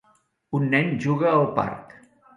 [0.59, 1.97] Un nen juga al parc.